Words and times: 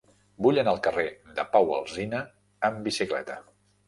Vull 0.43 0.59
anar 0.59 0.71
al 0.75 0.79
carrer 0.87 1.03
de 1.39 1.45
Pau 1.55 1.69
Alsina 1.75 2.21
amb 2.71 2.81
bicicleta. 2.89 3.37